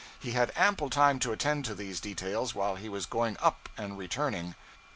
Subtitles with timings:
[0.19, 3.99] He had ample time to attend to these details while he was going up and
[3.99, 4.55] returning.